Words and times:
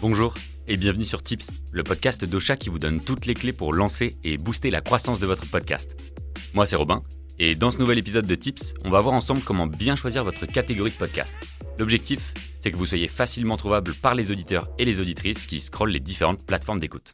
Bonjour 0.00 0.32
et 0.66 0.78
bienvenue 0.78 1.04
sur 1.04 1.22
Tips, 1.22 1.50
le 1.72 1.82
podcast 1.82 2.24
d'Ocha 2.24 2.56
qui 2.56 2.70
vous 2.70 2.78
donne 2.78 3.02
toutes 3.02 3.26
les 3.26 3.34
clés 3.34 3.52
pour 3.52 3.74
lancer 3.74 4.16
et 4.24 4.38
booster 4.38 4.70
la 4.70 4.80
croissance 4.80 5.20
de 5.20 5.26
votre 5.26 5.44
podcast. 5.44 5.94
Moi 6.54 6.64
c'est 6.64 6.76
Robin 6.76 7.02
et 7.38 7.54
dans 7.54 7.70
ce 7.70 7.76
nouvel 7.76 7.98
épisode 7.98 8.26
de 8.26 8.34
Tips, 8.34 8.72
on 8.86 8.90
va 8.90 9.02
voir 9.02 9.14
ensemble 9.14 9.42
comment 9.42 9.66
bien 9.66 9.96
choisir 9.96 10.24
votre 10.24 10.46
catégorie 10.46 10.90
de 10.90 10.96
podcast. 10.96 11.36
L'objectif, 11.78 12.32
c'est 12.62 12.70
que 12.70 12.78
vous 12.78 12.86
soyez 12.86 13.08
facilement 13.08 13.58
trouvable 13.58 13.92
par 13.92 14.14
les 14.14 14.30
auditeurs 14.30 14.70
et 14.78 14.86
les 14.86 15.00
auditrices 15.00 15.44
qui 15.44 15.60
scrollent 15.60 15.90
les 15.90 16.00
différentes 16.00 16.46
plateformes 16.46 16.80
d'écoute. 16.80 17.12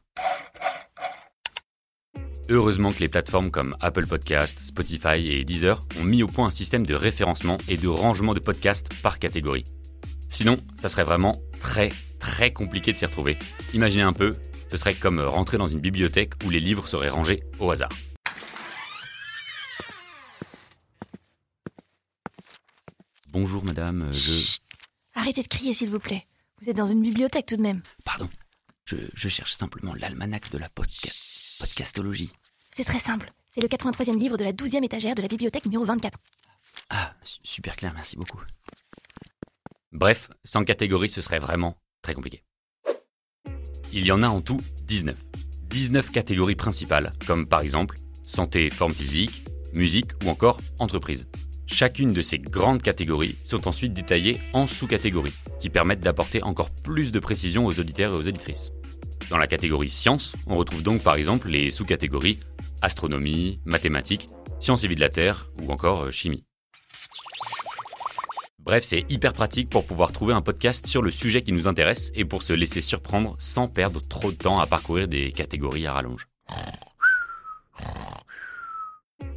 Heureusement 2.49 2.93
que 2.93 3.01
les 3.01 3.09
plateformes 3.09 3.51
comme 3.51 3.77
Apple 3.81 4.07
Podcast, 4.07 4.61
Spotify 4.61 5.27
et 5.27 5.45
Deezer 5.45 5.81
ont 5.99 6.05
mis 6.05 6.23
au 6.23 6.29
point 6.29 6.47
un 6.47 6.53
système 6.53 6.87
de 6.87 6.95
référencement 6.95 7.59
et 7.67 7.79
de 7.79 7.89
rangement 7.89 8.33
de 8.33 8.39
podcasts 8.39 8.95
par 9.03 9.19
catégorie. 9.19 9.65
Sinon, 10.29 10.57
ça 10.79 10.89
serait 10.89 11.03
vraiment 11.03 11.37
très 11.61 11.91
très 12.27 12.53
compliqué 12.53 12.93
de 12.93 12.99
s'y 12.99 13.07
retrouver. 13.07 13.37
Imaginez 13.73 14.03
un 14.03 14.13
peu, 14.13 14.33
ce 14.71 14.77
serait 14.77 14.95
comme 14.95 15.21
rentrer 15.21 15.59
dans 15.59 15.69
une 15.69 15.79
bibliothèque 15.81 16.33
où 16.45 16.51
les 16.51 16.59
livres 16.61 16.87
seraient 16.89 17.09
rangés 17.09 17.43
au 17.61 17.71
hasard. 17.71 17.91
Bonjour 23.33 23.65
madame, 23.65 24.11
je... 24.13 24.59
Arrêtez 25.15 25.43
de 25.43 25.49
crier 25.49 25.75
s'il 25.75 25.91
vous 25.91 25.99
plaît. 25.99 26.25
Vous 26.63 26.71
êtes 26.71 26.77
dans 26.77 26.87
une 26.87 27.03
bibliothèque 27.03 27.47
tout 27.47 27.57
de 27.57 27.63
même. 27.63 27.83
Pardon, 28.05 28.29
je, 28.85 28.97
je 29.15 29.29
cherche 29.29 29.53
simplement 29.53 29.95
l'almanach 29.95 30.49
de 30.51 30.59
la 30.59 30.69
podca- 30.69 31.59
podcastologie. 31.61 32.33
C'est 32.75 32.85
très 32.85 32.99
simple. 32.99 33.31
C'est 33.53 33.61
le 33.61 33.69
83e 33.69 34.19
livre 34.19 34.37
de 34.37 34.45
la 34.45 34.53
12e 34.53 34.85
étagère 34.85 35.15
de 35.15 35.23
la 35.23 35.29
bibliothèque 35.29 35.65
numéro 35.65 35.85
24. 35.85 36.19
Ah, 36.91 37.15
su- 37.25 37.39
super 37.43 37.77
clair, 37.77 37.93
merci 37.95 38.17
beaucoup. 38.17 38.41
Bref, 39.93 40.29
sans 40.45 40.65
catégorie, 40.65 41.09
ce 41.09 41.21
serait 41.21 41.39
vraiment 41.39 41.77
compliqué. 42.15 42.43
Il 43.93 44.05
y 44.05 44.13
en 44.13 44.23
a 44.23 44.29
en 44.29 44.41
tout 44.41 44.61
19. 44.87 45.17
19 45.71 46.11
catégories 46.11 46.55
principales, 46.55 47.11
comme 47.27 47.47
par 47.47 47.61
exemple 47.61 47.97
santé 48.23 48.71
forme 48.71 48.93
physique, 48.93 49.45
musique 49.75 50.13
ou 50.25 50.31
encore 50.31 50.61
entreprise. 50.79 51.27
Chacune 51.67 52.13
de 52.13 52.23
ces 52.23 52.39
grandes 52.39 52.83
catégories 52.83 53.37
sont 53.43 53.67
ensuite 53.67 53.93
détaillées 53.93 54.39
en 54.53 54.67
sous-catégories, 54.67 55.35
qui 55.61 55.69
permettent 55.69 56.01
d'apporter 56.01 56.43
encore 56.43 56.71
plus 56.85 57.11
de 57.11 57.19
précision 57.19 57.67
aux 57.67 57.79
auditeurs 57.79 58.13
et 58.13 58.17
aux 58.17 58.29
auditrices. 58.29 58.73
Dans 59.31 59.39
la 59.39 59.49
catégorie 59.49 59.91
sciences, 59.91 60.33
on 60.47 60.57
retrouve 60.57 60.83
donc 60.83 61.03
par 61.03 61.17
exemple 61.17 61.49
les 61.49 61.71
sous-catégories 61.71 62.39
astronomie, 62.83 63.61
mathématiques, 63.65 64.29
sciences 64.61 64.85
et 64.85 64.89
vie 64.89 64.95
de 64.95 65.01
la 65.01 65.09
Terre 65.09 65.51
ou 65.61 65.73
encore 65.73 66.05
euh, 66.05 66.11
chimie. 66.11 66.46
Bref, 68.67 68.83
c'est 68.83 69.09
hyper 69.09 69.33
pratique 69.33 69.71
pour 69.71 69.87
pouvoir 69.87 70.11
trouver 70.11 70.35
un 70.35 70.43
podcast 70.43 70.89
sur 70.89 71.01
le 71.01 71.13
sujet 71.13 71.41
qui 71.43 71.53
nous 71.53 71.69
intéresse 71.69 72.11
et 72.17 72.25
pour 72.25 72.43
se 72.43 72.53
laisser 72.53 72.81
surprendre 72.81 73.37
sans 73.39 73.69
perdre 73.69 74.01
trop 74.01 74.33
de 74.33 74.37
temps 74.37 74.59
à 74.59 74.67
parcourir 74.67 75.07
des 75.07 75.31
catégories 75.31 75.87
à 75.87 75.93
rallonge. 75.93 76.27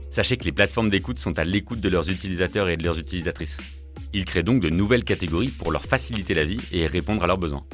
Sachez 0.10 0.36
que 0.36 0.46
les 0.46 0.52
plateformes 0.52 0.90
d'écoute 0.90 1.20
sont 1.20 1.38
à 1.38 1.44
l'écoute 1.44 1.80
de 1.80 1.90
leurs 1.90 2.10
utilisateurs 2.10 2.70
et 2.70 2.78
de 2.78 2.84
leurs 2.84 2.98
utilisatrices. 2.98 3.58
Ils 4.14 4.26
créent 4.26 4.42
donc 4.42 4.64
de 4.64 4.70
nouvelles 4.70 5.04
catégories 5.04 5.50
pour 5.50 5.72
leur 5.72 5.86
faciliter 5.86 6.34
la 6.34 6.46
vie 6.46 6.62
et 6.72 6.88
répondre 6.88 7.24
à 7.24 7.28
leurs 7.28 7.38
besoins. 7.38 7.68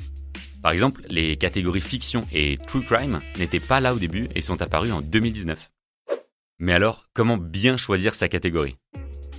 Par 0.62 0.74
exemple, 0.74 1.04
les 1.10 1.38
catégories 1.38 1.80
fiction 1.80 2.28
et 2.34 2.58
true 2.68 2.84
crime 2.84 3.22
n'étaient 3.38 3.62
pas 3.62 3.80
là 3.80 3.94
au 3.94 3.98
début 3.98 4.28
et 4.36 4.42
sont 4.42 4.62
apparues 4.62 4.92
en 4.92 5.00
2019. 5.00 5.72
Mais 6.60 6.74
alors, 6.74 7.06
comment 7.14 7.38
bien 7.38 7.78
choisir 7.78 8.14
sa 8.14 8.28
catégorie? 8.28 8.76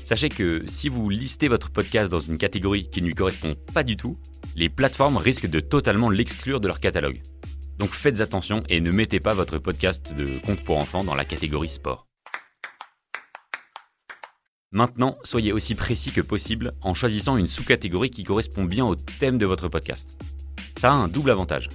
Sachez 0.06 0.28
que 0.28 0.62
si 0.68 0.88
vous 0.88 1.10
listez 1.10 1.48
votre 1.48 1.68
podcast 1.68 2.12
dans 2.12 2.20
une 2.20 2.38
catégorie 2.38 2.88
qui 2.88 3.02
ne 3.02 3.08
lui 3.08 3.14
correspond 3.16 3.56
pas 3.74 3.82
du 3.82 3.96
tout, 3.96 4.16
les 4.54 4.68
plateformes 4.68 5.16
risquent 5.16 5.48
de 5.48 5.58
totalement 5.58 6.10
l'exclure 6.10 6.60
de 6.60 6.68
leur 6.68 6.78
catalogue. 6.78 7.20
Donc 7.78 7.90
faites 7.90 8.20
attention 8.20 8.62
et 8.68 8.80
ne 8.80 8.92
mettez 8.92 9.18
pas 9.18 9.34
votre 9.34 9.58
podcast 9.58 10.14
de 10.14 10.38
compte 10.38 10.62
pour 10.64 10.78
enfants 10.78 11.02
dans 11.02 11.16
la 11.16 11.24
catégorie 11.24 11.68
sport. 11.68 12.06
Maintenant, 14.70 15.18
soyez 15.24 15.52
aussi 15.52 15.74
précis 15.74 16.12
que 16.12 16.20
possible 16.20 16.74
en 16.82 16.94
choisissant 16.94 17.36
une 17.36 17.48
sous-catégorie 17.48 18.10
qui 18.10 18.22
correspond 18.22 18.62
bien 18.62 18.86
au 18.86 18.94
thème 18.94 19.38
de 19.38 19.46
votre 19.46 19.66
podcast. 19.66 20.22
Ça 20.78 20.92
a 20.92 20.94
un 20.94 21.08
double 21.08 21.32
avantage. 21.32 21.68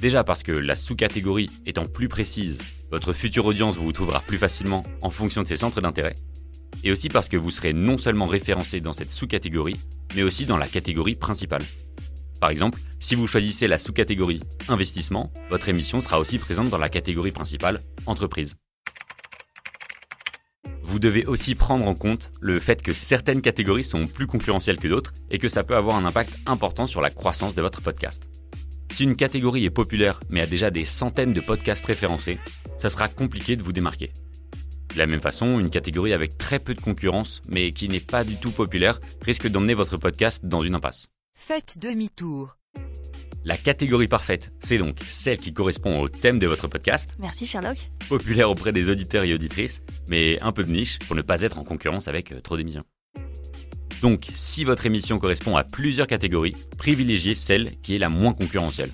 Déjà 0.00 0.22
parce 0.22 0.44
que 0.44 0.52
la 0.52 0.76
sous-catégorie 0.76 1.50
étant 1.66 1.86
plus 1.86 2.06
précise, 2.06 2.58
votre 2.92 3.12
future 3.12 3.46
audience 3.46 3.74
vous 3.74 3.90
trouvera 3.90 4.20
plus 4.20 4.38
facilement 4.38 4.84
en 5.02 5.10
fonction 5.10 5.42
de 5.42 5.48
ses 5.48 5.56
centres 5.56 5.80
d'intérêt 5.80 6.14
et 6.84 6.92
aussi 6.92 7.08
parce 7.08 7.28
que 7.28 7.36
vous 7.36 7.50
serez 7.50 7.72
non 7.72 7.98
seulement 7.98 8.26
référencé 8.26 8.80
dans 8.80 8.92
cette 8.92 9.10
sous-catégorie, 9.10 9.78
mais 10.14 10.22
aussi 10.22 10.46
dans 10.46 10.56
la 10.56 10.68
catégorie 10.68 11.14
principale. 11.14 11.64
Par 12.40 12.50
exemple, 12.50 12.78
si 13.00 13.14
vous 13.14 13.26
choisissez 13.26 13.66
la 13.66 13.78
sous-catégorie 13.78 14.40
investissement, 14.68 15.32
votre 15.50 15.68
émission 15.68 16.00
sera 16.00 16.20
aussi 16.20 16.38
présente 16.38 16.70
dans 16.70 16.78
la 16.78 16.88
catégorie 16.88 17.32
principale 17.32 17.80
entreprise. 18.06 18.54
Vous 20.82 20.98
devez 20.98 21.26
aussi 21.26 21.54
prendre 21.54 21.86
en 21.86 21.94
compte 21.94 22.32
le 22.40 22.58
fait 22.60 22.80
que 22.80 22.94
certaines 22.94 23.42
catégories 23.42 23.84
sont 23.84 24.06
plus 24.06 24.26
concurrentielles 24.26 24.78
que 24.78 24.88
d'autres 24.88 25.12
et 25.30 25.38
que 25.38 25.48
ça 25.48 25.62
peut 25.62 25.76
avoir 25.76 25.96
un 25.96 26.04
impact 26.04 26.38
important 26.46 26.86
sur 26.86 27.02
la 27.02 27.10
croissance 27.10 27.54
de 27.54 27.60
votre 27.60 27.82
podcast. 27.82 28.22
Si 28.90 29.04
une 29.04 29.16
catégorie 29.16 29.66
est 29.66 29.70
populaire 29.70 30.18
mais 30.30 30.40
a 30.40 30.46
déjà 30.46 30.70
des 30.70 30.86
centaines 30.86 31.32
de 31.32 31.40
podcasts 31.40 31.84
référencés, 31.84 32.38
ça 32.78 32.88
sera 32.88 33.08
compliqué 33.08 33.54
de 33.54 33.62
vous 33.62 33.72
démarquer. 33.72 34.12
De 34.94 34.98
la 34.98 35.06
même 35.06 35.20
façon, 35.20 35.58
une 35.58 35.70
catégorie 35.70 36.12
avec 36.12 36.38
très 36.38 36.58
peu 36.58 36.74
de 36.74 36.80
concurrence, 36.80 37.40
mais 37.48 37.72
qui 37.72 37.88
n'est 37.88 38.00
pas 38.00 38.24
du 38.24 38.36
tout 38.36 38.50
populaire, 38.50 39.00
risque 39.22 39.48
d'emmener 39.48 39.74
votre 39.74 39.96
podcast 39.96 40.44
dans 40.44 40.62
une 40.62 40.74
impasse. 40.74 41.08
Faites 41.34 41.78
demi-tour. 41.78 42.56
La 43.44 43.56
catégorie 43.56 44.08
parfaite, 44.08 44.52
c'est 44.58 44.78
donc 44.78 44.98
celle 45.08 45.38
qui 45.38 45.52
correspond 45.54 46.00
au 46.00 46.08
thème 46.08 46.38
de 46.38 46.46
votre 46.46 46.68
podcast, 46.68 47.14
Merci 47.18 47.46
Sherlock. 47.46 47.78
populaire 48.08 48.50
auprès 48.50 48.72
des 48.72 48.90
auditeurs 48.90 49.24
et 49.24 49.32
auditrices, 49.32 49.80
mais 50.08 50.40
un 50.40 50.52
peu 50.52 50.64
de 50.64 50.70
niche 50.70 50.98
pour 51.06 51.14
ne 51.16 51.22
pas 51.22 51.42
être 51.42 51.58
en 51.58 51.64
concurrence 51.64 52.08
avec 52.08 52.32
euh, 52.32 52.40
trop 52.40 52.56
d'émissions. 52.56 52.84
Donc, 54.02 54.28
si 54.34 54.64
votre 54.64 54.86
émission 54.86 55.18
correspond 55.18 55.56
à 55.56 55.64
plusieurs 55.64 56.06
catégories, 56.06 56.54
privilégiez 56.76 57.34
celle 57.34 57.80
qui 57.80 57.94
est 57.96 57.98
la 57.98 58.08
moins 58.08 58.32
concurrentielle. 58.32 58.90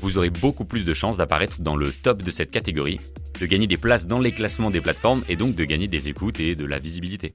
Vous 0.00 0.18
aurez 0.18 0.30
beaucoup 0.30 0.64
plus 0.64 0.84
de 0.84 0.94
chances 0.94 1.16
d'apparaître 1.16 1.60
dans 1.62 1.76
le 1.76 1.92
top 1.92 2.22
de 2.22 2.30
cette 2.30 2.50
catégorie, 2.50 2.98
de 3.40 3.46
gagner 3.46 3.66
des 3.66 3.76
places 3.76 4.06
dans 4.06 4.18
les 4.18 4.32
classements 4.32 4.70
des 4.70 4.80
plateformes 4.80 5.22
et 5.28 5.36
donc 5.36 5.54
de 5.54 5.64
gagner 5.64 5.88
des 5.88 6.08
écoutes 6.08 6.40
et 6.40 6.54
de 6.54 6.64
la 6.64 6.78
visibilité. 6.78 7.34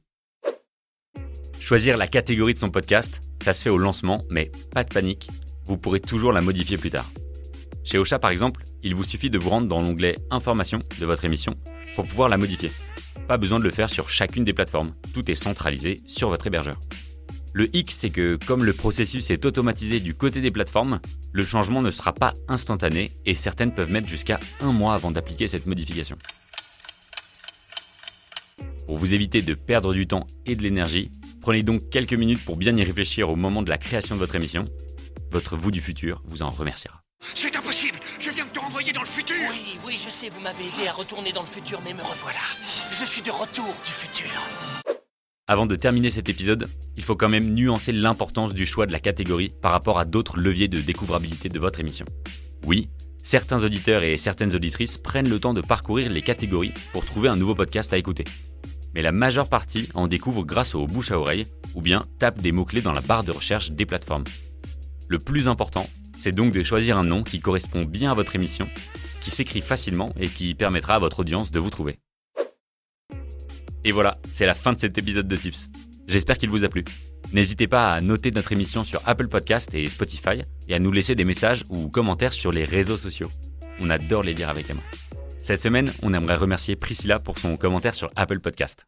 Choisir 1.59 1.97
la 1.97 2.07
catégorie 2.07 2.53
de 2.53 2.59
son 2.59 2.69
podcast, 2.69 3.21
ça 3.43 3.53
se 3.53 3.63
fait 3.63 3.69
au 3.69 3.77
lancement, 3.77 4.23
mais 4.29 4.51
pas 4.73 4.83
de 4.83 4.93
panique, 4.93 5.29
vous 5.65 5.77
pourrez 5.77 5.99
toujours 5.99 6.31
la 6.31 6.41
modifier 6.41 6.77
plus 6.77 6.91
tard. 6.91 7.09
Chez 7.83 7.97
Ocha 7.97 8.19
par 8.19 8.31
exemple, 8.31 8.63
il 8.83 8.95
vous 8.95 9.03
suffit 9.03 9.29
de 9.29 9.37
vous 9.37 9.49
rendre 9.49 9.67
dans 9.67 9.81
l'onglet 9.81 10.15
Informations 10.31 10.79
de 10.99 11.05
votre 11.05 11.25
émission 11.25 11.55
pour 11.95 12.05
pouvoir 12.05 12.29
la 12.29 12.37
modifier. 12.37 12.71
Pas 13.27 13.37
besoin 13.37 13.59
de 13.59 13.65
le 13.65 13.71
faire 13.71 13.89
sur 13.89 14.09
chacune 14.09 14.45
des 14.45 14.53
plateformes, 14.53 14.93
tout 15.13 15.29
est 15.29 15.35
centralisé 15.35 15.99
sur 16.05 16.29
votre 16.29 16.47
hébergeur. 16.47 16.79
Le 17.53 17.75
hic, 17.75 17.91
c'est 17.91 18.09
que 18.09 18.37
comme 18.45 18.63
le 18.63 18.73
processus 18.73 19.29
est 19.31 19.45
automatisé 19.45 19.99
du 19.99 20.13
côté 20.13 20.41
des 20.41 20.51
plateformes, 20.51 20.99
le 21.31 21.45
changement 21.45 21.81
ne 21.81 21.91
sera 21.91 22.13
pas 22.13 22.33
instantané 22.47 23.11
et 23.25 23.35
certaines 23.35 23.73
peuvent 23.73 23.89
mettre 23.89 24.07
jusqu'à 24.07 24.39
un 24.59 24.71
mois 24.71 24.93
avant 24.93 25.11
d'appliquer 25.11 25.47
cette 25.47 25.65
modification. 25.65 26.17
Pour 28.87 28.97
vous 28.97 29.13
éviter 29.13 29.41
de 29.41 29.53
perdre 29.53 29.93
du 29.93 30.07
temps 30.07 30.25
et 30.45 30.55
de 30.55 30.63
l'énergie, 30.63 31.11
prenez 31.41 31.63
donc 31.63 31.89
quelques 31.89 32.13
minutes 32.13 32.43
pour 32.45 32.55
bien 32.55 32.75
y 32.75 32.83
réfléchir 32.83 33.29
au 33.29 33.35
moment 33.35 33.61
de 33.61 33.69
la 33.69 33.77
création 33.77 34.15
de 34.15 34.19
votre 34.19 34.35
émission. 34.35 34.67
Votre 35.31 35.57
vous 35.57 35.71
du 35.71 35.81
futur 35.81 36.21
vous 36.25 36.41
en 36.41 36.49
remerciera. 36.49 37.01
C'est 37.33 37.55
impossible 37.55 37.99
Je 38.19 38.29
viens 38.29 38.45
de 38.45 38.49
te 38.49 38.59
renvoyer 38.59 38.93
dans 38.93 39.01
le 39.01 39.07
futur 39.07 39.35
Oui, 39.49 39.77
oui, 39.85 39.99
je 40.03 40.09
sais, 40.09 40.29
vous 40.29 40.39
m'avez 40.39 40.63
aidé 40.63 40.87
à 40.87 40.93
retourner 40.93 41.31
dans 41.31 41.41
le 41.41 41.47
futur, 41.47 41.81
mais 41.83 41.93
me 41.93 42.01
revoilà. 42.01 42.39
Je 42.99 43.05
suis 43.05 43.21
de 43.21 43.31
retour 43.31 43.65
du 43.85 43.91
futur. 43.91 44.31
Avant 45.49 45.65
de 45.65 45.77
terminer 45.77 46.09
cet 46.09 46.27
épisode, 46.27 46.67
il 46.97 47.03
faut 47.03 47.15
quand 47.15 47.29
même 47.29 47.53
nuancer 47.53 47.93
l'importance 47.93 48.53
du 48.53 48.65
choix 48.65 48.85
de 48.85 48.91
la 48.91 48.99
catégorie 48.99 49.53
par 49.61 49.71
rapport 49.71 49.97
à 49.97 50.03
d'autres 50.03 50.37
leviers 50.37 50.67
de 50.67 50.81
découvrabilité 50.81 51.47
de 51.47 51.57
votre 51.57 51.79
émission. 51.79 52.05
Oui, 52.65 52.89
certains 53.23 53.63
auditeurs 53.63 54.03
et 54.03 54.17
certaines 54.17 54.53
auditrices 54.53 54.97
prennent 54.97 55.29
le 55.29 55.39
temps 55.39 55.53
de 55.53 55.61
parcourir 55.61 56.09
les 56.09 56.21
catégories 56.21 56.73
pour 56.91 57.05
trouver 57.05 57.29
un 57.29 57.37
nouveau 57.37 57.55
podcast 57.55 57.93
à 57.93 57.97
écouter. 57.97 58.25
Mais 58.93 59.01
la 59.01 59.13
majeure 59.13 59.47
partie 59.47 59.87
en 59.93 60.09
découvre 60.09 60.43
grâce 60.43 60.75
au 60.75 60.85
bouche 60.85 61.11
à 61.11 61.17
oreille 61.17 61.47
ou 61.75 61.81
bien 61.81 62.03
tape 62.19 62.41
des 62.41 62.51
mots-clés 62.51 62.81
dans 62.81 62.91
la 62.91 62.99
barre 62.99 63.23
de 63.23 63.31
recherche 63.31 63.71
des 63.71 63.85
plateformes. 63.85 64.25
Le 65.07 65.17
plus 65.17 65.47
important, 65.47 65.89
c'est 66.19 66.35
donc 66.35 66.51
de 66.51 66.61
choisir 66.61 66.97
un 66.97 67.05
nom 67.05 67.23
qui 67.23 67.39
correspond 67.39 67.85
bien 67.85 68.11
à 68.11 68.15
votre 68.15 68.35
émission, 68.35 68.67
qui 69.21 69.31
s'écrit 69.31 69.61
facilement 69.61 70.13
et 70.19 70.27
qui 70.27 70.55
permettra 70.55 70.95
à 70.95 70.99
votre 70.99 71.21
audience 71.21 71.51
de 71.51 71.59
vous 71.59 71.69
trouver. 71.69 71.99
Et 73.87 73.93
voilà, 73.93 74.17
c'est 74.29 74.45
la 74.45 74.53
fin 74.53 74.73
de 74.73 74.79
cet 74.79 74.97
épisode 74.97 75.29
de 75.29 75.35
Tips. 75.37 75.69
J'espère 76.07 76.37
qu'il 76.37 76.49
vous 76.49 76.65
a 76.65 76.67
plu. 76.67 76.83
N'hésitez 77.31 77.69
pas 77.69 77.93
à 77.93 78.01
noter 78.01 78.31
notre 78.31 78.51
émission 78.51 78.83
sur 78.83 79.01
Apple 79.05 79.29
Podcast 79.29 79.73
et 79.73 79.87
Spotify 79.87 80.41
et 80.67 80.75
à 80.75 80.79
nous 80.79 80.91
laisser 80.91 81.15
des 81.15 81.23
messages 81.23 81.63
ou 81.69 81.87
commentaires 81.87 82.33
sur 82.33 82.51
les 82.51 82.65
réseaux 82.65 82.97
sociaux. 82.97 83.31
On 83.79 83.89
adore 83.89 84.23
les 84.23 84.33
lire 84.33 84.49
avec 84.49 84.69
Emma. 84.69 84.81
Cette 85.39 85.61
semaine, 85.61 85.93
on 86.03 86.13
aimerait 86.13 86.35
remercier 86.35 86.75
Priscilla 86.75 87.17
pour 87.17 87.39
son 87.39 87.55
commentaire 87.55 87.95
sur 87.95 88.09
Apple 88.17 88.41
Podcast. 88.41 88.85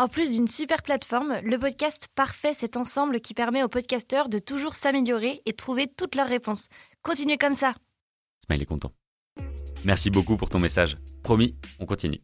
En 0.00 0.08
plus 0.08 0.32
d'une 0.32 0.48
super 0.48 0.82
plateforme, 0.82 1.38
le 1.40 1.56
podcast 1.56 2.08
Parfait, 2.16 2.52
c'est 2.52 2.76
ensemble 2.76 3.20
qui 3.20 3.34
permet 3.34 3.62
aux 3.62 3.68
podcasteurs 3.68 4.28
de 4.28 4.40
toujours 4.40 4.74
s'améliorer 4.74 5.40
et 5.46 5.52
trouver 5.52 5.86
toutes 5.86 6.16
leurs 6.16 6.26
réponses. 6.26 6.66
Continuez 7.02 7.38
comme 7.38 7.54
ça. 7.54 7.74
Smile 8.44 8.62
est 8.62 8.66
content. 8.66 8.90
Merci 9.84 10.10
beaucoup 10.10 10.36
pour 10.36 10.48
ton 10.48 10.58
message. 10.58 10.96
Promis, 11.22 11.56
on 11.78 11.86
continue. 11.86 12.20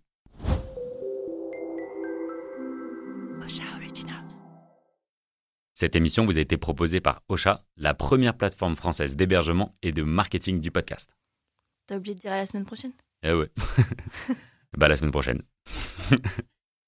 Cette 5.75 5.97
émission 5.97 6.27
vous 6.27 6.37
a 6.37 6.43
été 6.43 6.59
proposée 6.59 7.01
par 7.01 7.23
Ocha, 7.29 7.65
la 7.79 7.95
première 7.95 8.37
plateforme 8.37 8.77
française 8.77 9.17
d'hébergement 9.17 9.73
et 9.81 9.93
de 9.93 10.03
marketing 10.03 10.61
du 10.61 10.71
podcast. 10.71 11.11
T'as 11.87 11.97
oublié 11.97 12.15
de 12.15 12.21
dire 12.21 12.33
à 12.33 12.37
la 12.37 12.47
semaine 12.47 12.67
prochaine? 12.67 12.93
Eh 13.23 13.33
ouais. 13.33 13.51
bah 14.77 14.89
la 14.89 14.97
semaine 14.97 15.11
prochaine. 15.11 15.41